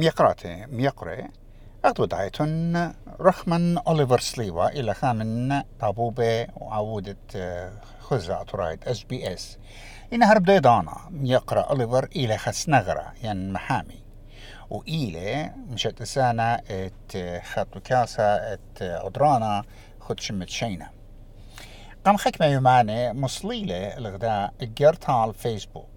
[0.00, 1.28] ميقراتي ميقري.
[1.84, 9.58] أخذ دايتون رخمن أوليفر سليوا إلى خامن طابوبة وعودة آه، خزة أطرايد إس بي إس.
[10.12, 14.02] إن هرب ديدانا يقرأ أوليفر إلى خسنغرة يعني محامي.
[14.70, 19.64] وإلى مشت سنة إت خطو كاسة إت عدرانا
[20.00, 20.90] خد شمت شينة
[22.04, 25.89] قام حكمة يماني مصليلة الغداء جرتها على الفيسبوك.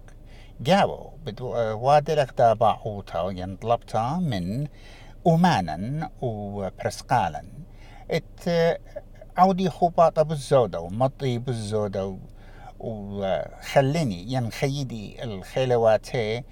[0.60, 4.66] جاو بدو وادي الغداء باعوتا ينطلبتا من
[5.26, 7.44] أمانا وبرسقالا.
[8.10, 8.48] إت
[9.36, 12.18] عودي خوباطة بالزودة ومطي بالزودة
[12.80, 16.44] وخليني ينخيدي الخيلواتي.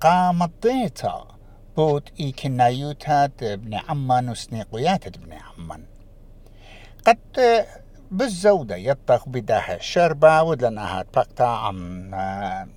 [0.00, 1.26] قامضيتا
[1.76, 5.84] بوت إي كنايوتا ابن عمان وسنيقويات ابن عمان.
[7.06, 7.18] قد
[8.12, 12.10] بالزودة يطخ بداها الشربة ودلنا بقتا عم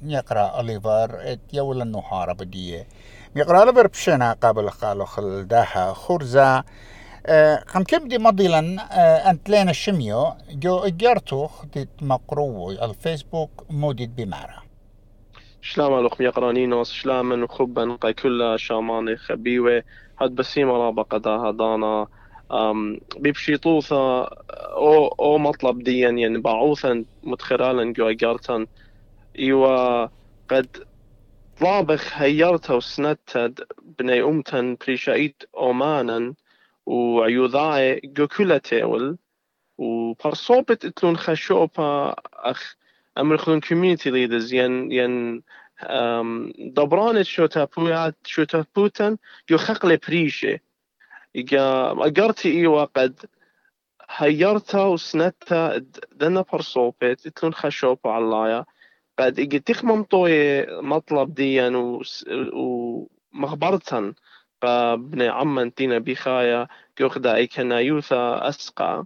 [0.04, 2.88] يقرأ أوليفر يولا النهار بديه
[3.36, 6.64] يقرأ أوليفر بشنا قبل قالوا خل داها خرزة.
[7.74, 8.60] قم كبدي مضيلا
[9.30, 14.64] أنت لين الشميو؟ جو إجارتو ديت مقرو الفيسبوك مودد بمعرة
[15.62, 19.84] شلام لخ يقرانينوس شلام خبا قاي كل شامان خبيوة.
[20.22, 22.08] هاد بسيمة رابا قداها دانا.
[23.18, 28.68] بيبشيطوثا أو أو مطلب ديا يعني بعوثا متخرالا جو اجارتن
[29.40, 30.08] ايوا
[30.50, 30.68] قد
[31.60, 36.34] طلابخ هيرتا وسنتا بني امتن بريشايت اومانا
[36.86, 39.18] وعيوذاي جو كلا تيول.
[39.78, 42.76] وبرصوبت اتلون خشوبا أخ
[43.18, 45.44] امرخلون كوميونيتي ليدرز ين ين
[46.74, 49.18] دبرانت شو تابويات شو تابوتن
[49.50, 50.60] جو خقل بريشة.
[51.36, 53.26] أجرتي إيوا قد
[54.10, 55.78] هيرتا وسنتا
[56.12, 58.66] دنا برصوبت اتلون خشوبا علايا
[59.20, 61.72] قد إيجي تخمم طوي مطلب ديا
[62.54, 64.14] ومخبرتن
[64.96, 69.06] بني عمان تينا بخايا كيوخدا اي كنا يوثا اسقى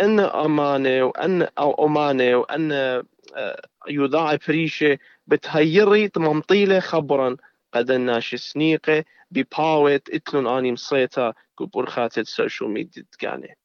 [0.00, 7.36] أن أمانة وأن أو أمانة وأن آه، يوضاع فريشه بتهيري تممطيلة خبرا
[7.72, 13.56] قد الناش سنيقة بباوت اتلون آني مصيتا كبرخات السوشيال ميديا تقاني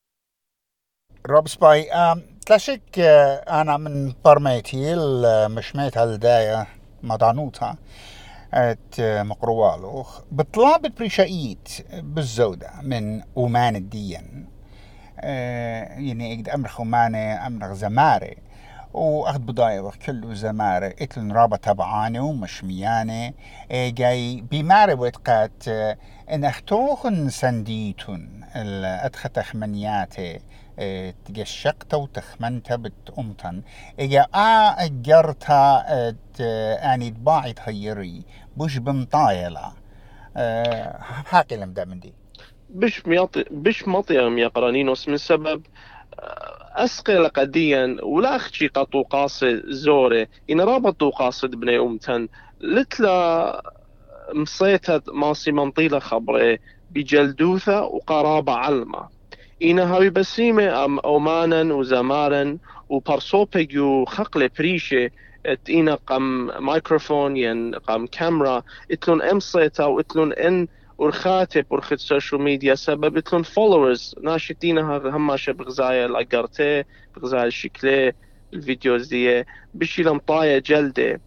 [1.27, 1.89] روب سباي
[2.45, 4.95] تلاشك آه، آنا من برميتي
[5.47, 6.67] مشميت هالداية
[7.03, 7.75] مضانوتا
[8.53, 10.05] ات مقروالو.
[10.31, 14.49] بطلاب بريشايت بالزودة من أومان الدين.
[15.23, 18.37] يعني إقد أمرخ أمانة أمرخ زماري
[18.97, 23.35] وأخذ بضايع كله زمارة إتلن رابا تبعاني ومشمياني
[23.71, 25.97] آه جاي بماري وتقات آه
[26.31, 30.39] إن أختوخن سنديتون الادخة منياتي
[31.25, 33.61] تقشقتا وتخمنتا بتأمتن.
[33.99, 35.85] إجا آ أجرتا
[36.93, 38.23] أني تباعي تهيري
[38.57, 39.73] بوش بمطايلة.
[41.25, 42.13] حاقي لم دا من دي.
[42.69, 45.61] بش مياطي بش مطيم يا قرانينوس من سبب
[46.83, 50.27] أسقل قديا ولا أخشي قطو قاصد زوري.
[50.49, 52.27] إن رابطو قاصد بني أمتن
[52.61, 53.61] لتلا
[54.33, 56.59] مصيتت ماسي منطيلة خبري.
[56.91, 59.09] بجلدوثة وقرابة علمة
[59.63, 62.57] إنا هاوي بسيمة أم أومانا وزمارا
[62.89, 65.11] وبرصوبيجو خقلة بريشة
[65.69, 72.75] إنا قم مايكروفون ين قم كاميرا إتلون ام صيتا وإتلون إن ورخاتب ورخت السوشيال ميديا
[72.75, 76.83] سبب اتلون فولورز ناشتينا هماشة بغزايا الاقرتي
[77.17, 78.13] بغزايا الشكلي
[78.53, 79.43] الفيديوز دي
[79.73, 81.21] بشي لمطايا جلدة.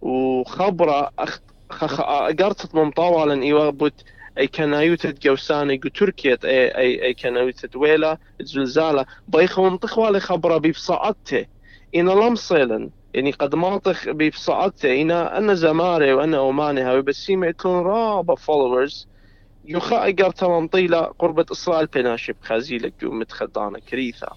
[0.00, 1.40] وخبرة أخ...
[1.72, 2.00] خ...
[2.00, 4.02] أقرتت ممطاولا إيوا بوت
[4.38, 9.06] أي كنايوت جوساني جو تركيا اي اي أي كنايوت ويلا زلزالة.
[9.28, 9.58] بايخ
[9.98, 11.46] والي خبرة بيبصعته
[11.94, 13.96] إن لمصيلن يعني قد منطق
[15.38, 19.08] أنا زماري وأنا أوماني هاوي بس سيما يكون رابا فولورز
[19.64, 24.36] يخا اقر تمام طيلة قربة إسرائيل بناشب خازيلك جو متخدانا كريثا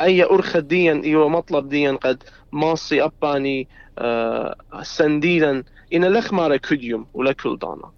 [0.00, 3.68] أي أرخ ديا إيوه مطلب ديا قد ماصي أباني
[3.98, 7.90] آه سنديلا إن لخمارة كديوم ولا كل دانا.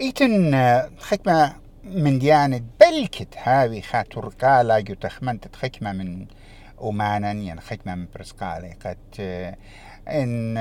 [0.00, 0.54] إيتن
[0.98, 6.26] خكمة من ديانة بلكت هاوي خاتر قالا جو تخمنت خكمة من
[6.82, 8.98] أمانا يعني خكمة من برسقالي قد
[10.08, 10.56] إن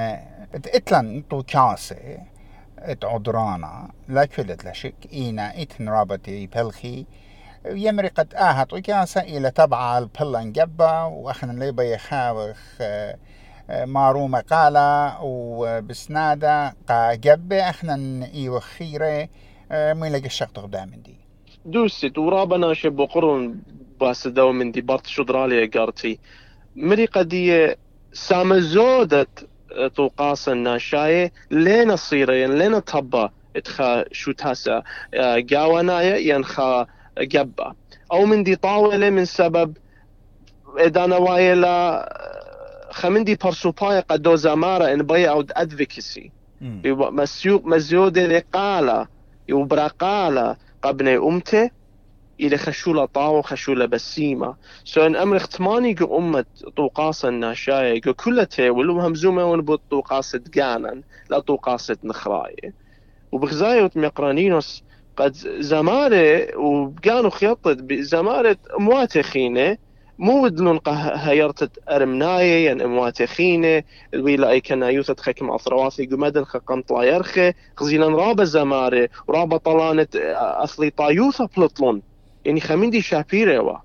[0.56, 2.18] اتلن تو كاسي
[2.80, 7.06] إت عدرانا لا كلت لا شك إينا إتن رابطي بلخي.
[7.66, 13.18] يمري قد آهت وكاسة إلى تبع البلن جبا وأخنا ليبا يخاوخ آه
[13.86, 19.30] مارومة قالا وبسنادة قا جبة إحنا ايو خيرة
[19.72, 21.16] مين لقى الشق قدام دي
[21.66, 23.56] دوست ورابنا شب قرن
[24.00, 26.20] باس دو من دي بارت شدرالي قارتي
[26.76, 27.78] مري قدية
[28.14, 29.48] سامزودت
[29.96, 34.84] توقاس الناشاية لين الصيرين لين تبا اتخا شو تاسا
[35.54, 36.88] قاونايا ينخا
[37.34, 37.74] قبا
[38.12, 39.78] أو من دي طاولة من سبب
[40.78, 42.10] ادانا وايلا
[42.92, 46.32] خمندي برسوباي قدو زمارة ان بي أو ادفيكسي
[47.12, 49.08] مسيوق مزيودة لقالة
[49.50, 51.70] يوبرقالة قبني امته.
[52.44, 54.56] إلى خشولة طاو خشولة بسيمة.
[54.86, 56.46] سو ان أمر اختماني جو أمة
[56.78, 62.74] طوقاسة الناشاية جو كلها ولو همزومة ونبوت طوقاسة قانا لا طوقاسة نخراية.
[63.32, 64.84] وبغزاية مقرانينوس
[65.18, 69.78] قد زمارة وكانوا خيطت بزمارة مواتخينة
[70.18, 77.54] مو ودلون هيرتت أرمناية ين مواتخينة الويلا أي كنا يوثت خكم اثرواسي قمدن خقم طلايرخة
[77.78, 82.13] خزيلا رابا زمارة ورابا طلانت أصلي طايوثة بلطلون.
[82.46, 83.78] يعني خميندي شابيرة وا.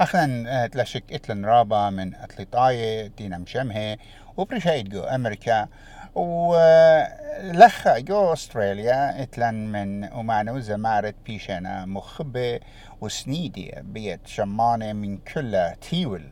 [0.00, 3.98] اخنا تلاشك إتلن رابا من أتليطاية دينا مشمهة
[4.36, 5.68] وبرشايد جو أمريكا
[6.14, 12.60] ولخ جو أستراليا إتلن من أمانو زمارة بيشنا مخبة
[13.00, 16.24] وسنيدي بيت شمانة من كل تيول.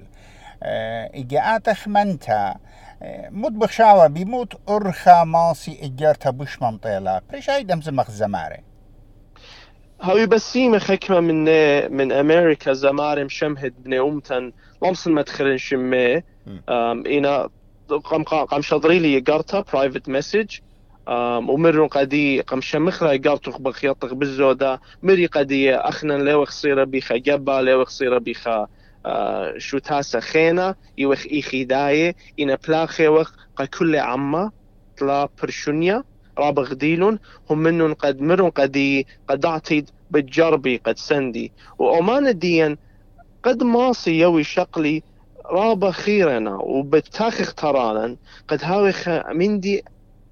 [0.62, 2.54] اجاءت اخمنتا
[3.30, 8.58] مطبخ شاوة بيموت أرخا ماسي إجارتا بوش منطيلا بريشايد امزمخ زمارة.
[10.02, 11.44] هاوي بسيمة خكمة من
[11.96, 14.52] من أمريكا زمار مشمهد بني أمتن.
[14.82, 16.22] لمسن مدخلن شمي
[16.68, 17.48] إنا
[18.04, 20.46] قام قام شضري لي قرطة برايفت مسج
[21.48, 24.80] ومرن قدي قام شمخرا قرطخ بخيطخ بالزودة.
[25.02, 28.66] مري قدي أخنا لو خصيرة بيخا جبا لو خصيرة بيخا
[29.56, 32.14] شو تاسا خينا يوخ إيخي داية.
[32.40, 33.32] إنا بلاخي وخ
[33.78, 34.50] كل عما
[34.96, 36.04] تلا برشونيا.
[36.40, 37.18] راب غديلون
[37.50, 41.52] هم منن قد مرن قدي قد اعتيد بالجربي قد سندي.
[41.78, 42.76] وأمان الدين
[43.42, 45.02] قد ماصي يوي شقلي
[45.46, 48.16] رابا خيرنا وبتاخخ ترانا
[48.48, 48.92] قد هاوي
[49.34, 49.84] مندي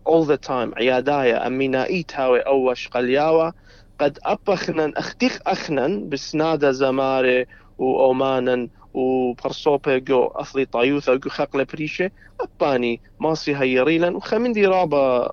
[0.09, 3.55] all the time عيادايا أمينائيت هاوي أوش قلياوة
[4.01, 7.47] قد أبخنا أختيخ أخنا بسنادة زماري
[7.79, 12.11] وأومانا وبرصوبة جو أصلي طايوثا جو خقلة بريشة
[12.41, 15.33] أباني ماسي هيريلا وخمندي رابا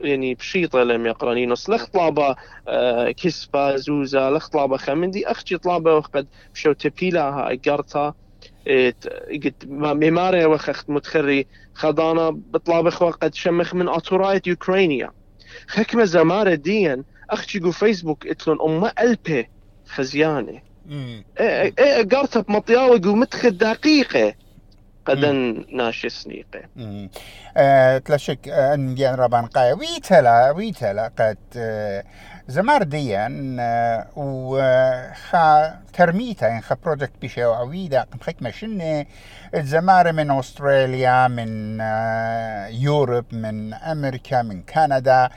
[0.00, 2.36] يعني بشيطة لم يقرانين لخ طلابة
[2.68, 8.14] آه، كسبة زوزة لخ طلابة خمندي أختي طلابة وقد بشو تبيلها أقرتا
[9.44, 12.30] قد ميماري وخخت متخري خضانا.
[12.30, 15.10] بطلابة وقد شمخ من أطورايت يوكرينيا
[15.68, 19.50] خكمة زمارة ديا أختي جو فيسبوك إتلون أمة ألبي
[19.88, 20.62] خزيانة.
[21.40, 24.34] إيه إيه قرطة بمطياوي جو متخ دقيقة.
[25.06, 26.60] قدن ناشي سنيقة
[27.56, 29.72] أه تلاشك أن جان رابان قاية.
[29.72, 32.04] ويتلا ويتلا قد أه
[32.48, 39.06] زمار ديان أه وخا ترميتا إن خا بروجكت بيشي وعويدا قم خيك شنة
[39.54, 41.80] الزمار من أستراليا من
[42.82, 45.30] يوروب من أمريكا من كندا.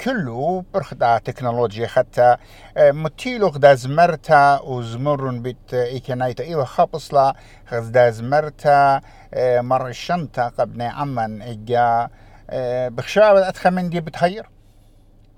[0.00, 2.36] كله برخدا تكنولوجيا حتى
[2.78, 6.44] متيلو غدا زمرتا وزمرن بيت إيكنايتا.
[6.44, 7.34] إيوه خبصلا
[7.72, 9.00] غدا زمرتا
[9.38, 12.08] مرشنتا قبني عمن إجا
[12.88, 14.48] بخشاوة أدخل من دي بتهير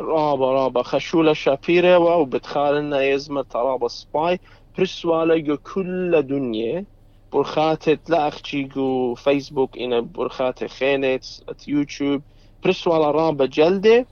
[0.01, 4.41] رابا رابا خشولة شابيرة وبتخالنا يزمة رابا سباي.
[4.79, 6.85] برسوالة كل دنيا
[7.33, 11.25] برخاتت لا أخشيجو فيسبوك إنا برخات خينت
[11.69, 12.23] يوتيوب.
[12.67, 14.07] برسوالة رابة جلدة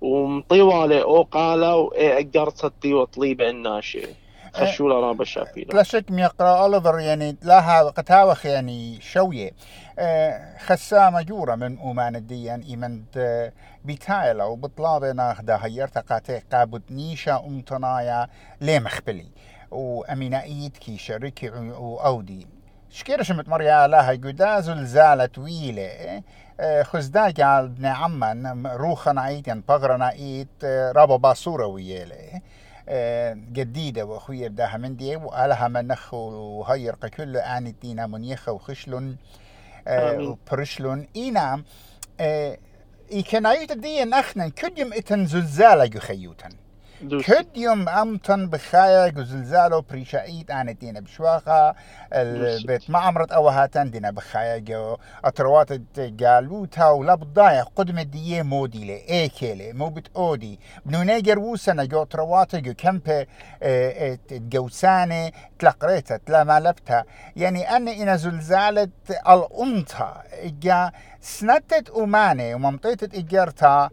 [0.00, 4.08] ومطيوالة أو قالة وأقرت الطيوة طليبة الناشئة
[4.54, 9.50] خشولة رابة شافيلة لا شك ميقرا أوليفر يعني لها قتاوخ يعني شوية.
[10.66, 13.02] خسامة جورة من أمان الديان إيمن
[13.84, 18.28] بيتايلا وبطلابة ناخدة هيرتا قاتي قابد نيشا أمتنايا
[18.60, 19.26] ليه مخبلي
[19.70, 22.46] وأمينا إيد كي شركي وأودي.
[22.90, 26.22] شكيرة شمت مريا لها يقول زلزالة طويلة
[26.82, 30.64] خزدا قال بن عمان روخنا ايت يعني بغرنا ايت
[30.96, 32.40] رابا باصورة ويالي
[33.52, 39.16] جديدة وأخويا بداها من دي وقالها منخ وهير كل آن دينا منيخة وخشلون
[39.90, 41.62] وبرشلون إينا
[43.12, 46.50] إي كان عيوت دي نخنا كديم إتن زلزالة خيوتن
[47.00, 51.74] كد يوم أمتن بخايا زلزالو بريشايت أنا دينا بشواخة.
[52.12, 59.08] البيت ما عمرت أوهاتن دينا بخايا جو أتروات جالوتا ولا بضايا قدم دي مودي لي
[59.10, 63.26] إيكيلي مو بت أودي بنونيجر وسنا جو أتروات جو كمبي
[64.30, 67.04] جوساني تلقريتا تلا مالبتا
[67.36, 68.88] يعني أنا إنا زلزالة
[69.28, 73.90] الأنطة إجا سنتت أماني وممطيتت إجارتا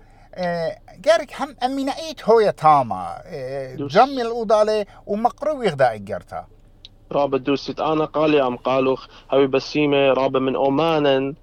[1.00, 3.22] جارك هم أمينا إيت هو تاما
[3.78, 6.46] جمي الأوضالة ومقروي غدا إجرتا
[7.12, 7.80] رابا دوست.
[7.80, 11.34] أنا قالي أم قالوخ هاوي بسيمة رابا من أومانا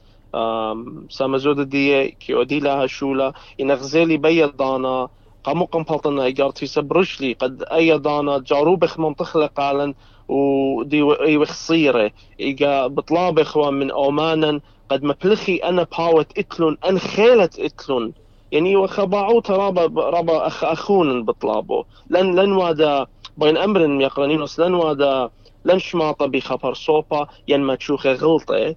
[1.11, 3.33] سامزود دي كي أودي لها شولا.
[3.59, 5.09] ينغزيلي بي دانا
[5.45, 7.33] قامو قمبلطنا ايجارتي سبرشلي.
[7.33, 9.95] قد اي دانا جاروبخ منطخلة قالن
[10.29, 11.03] ودي
[11.37, 12.11] وخصيرة.
[12.41, 18.13] إيجا بطلاب إخوان من أومانا قد مبلخي أنا باوت إتلون أن خيلت إتلون.
[18.53, 23.07] يعني وخباعو رابا رابا أخ أخون بطلابو لن لن وادا
[23.37, 25.31] بين أمر يقرنينوس لن وادا
[25.65, 28.75] لن شماطة بخبر صوبا ين ما تشوخي غلطة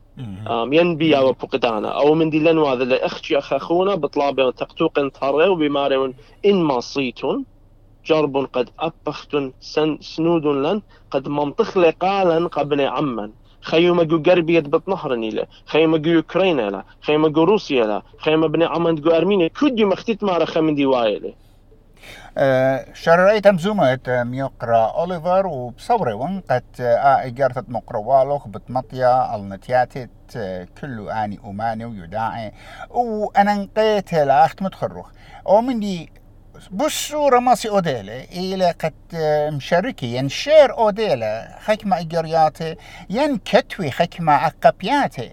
[0.71, 1.87] ين بيا وبقدانا.
[1.87, 6.13] أو من دي لن وادا لأختي أخ أخونا بطلابي تقتوق انطري وبماري
[6.45, 7.45] إن ما صيتون.
[8.05, 13.31] جرب قد أبختن سن سنود لن قد منطخ لقالا قبل عمن.
[13.65, 16.83] خيما جو قربية بطنهر نيلة خيما جو يوكرين لا.
[17.01, 18.01] خيما جو روسيا لا.
[18.17, 19.47] خيما بني عمان جو أرمينيا.
[19.47, 21.33] كل مختت ما رخا من دي وايلة
[22.37, 23.47] أه شرعيت
[24.09, 26.63] ميقرا أوليفر وبصوري وان قد
[27.27, 30.09] إجارة مقرا والوخ بتمطيا النتياتت
[30.81, 32.51] كله آني أماني ويداعي
[32.89, 35.11] وأنا نقيت لأخت متخرخ
[35.45, 36.09] ومن دي
[36.71, 38.93] بصورة ماسي أوديلة إلى قد
[39.53, 40.15] مشاركي.
[40.15, 42.75] ين شير أوديلة حكمة إجرياتي
[43.09, 45.31] ين كتوي حكمة عقبياتي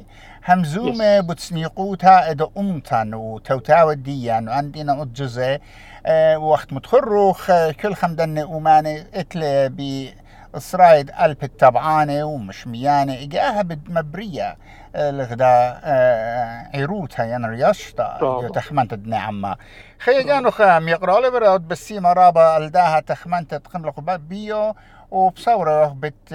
[0.48, 5.60] همزومة بتسنيقوتا إدو أمتان وتوتاو الديان وعندنا أجزة
[6.06, 7.50] أه وقت متخروخ
[7.80, 10.14] كل خمدن أماني إتلي بي
[10.56, 13.22] صرايد قلب التبعانة ومشميانة.
[13.22, 14.56] إجاها مبرية
[14.96, 15.80] الغدا
[16.75, 19.56] عيروتها ين رياشتا تخمنت عما.
[19.99, 24.75] خي جانو خام يقرأ لبرا بسي مرابا الداها تخمنت تخملق بيو
[25.11, 26.34] وبصورة بت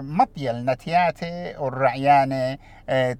[0.00, 2.58] مطيل نتياتي والرعيانة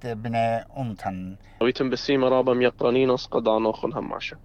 [0.04, 1.36] بنا أمتن.
[1.62, 4.36] ويتم بسي مرابا يقرأنين قدانو خن هماشا